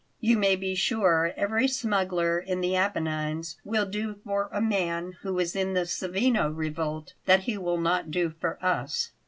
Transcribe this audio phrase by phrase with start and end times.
[0.19, 5.35] You may be sure every smuggler in the Apennines will do for a man who
[5.35, 9.11] was in the Savigno revolt what he will not do for us.